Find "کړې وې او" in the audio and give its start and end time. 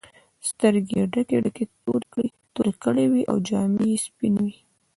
2.83-3.37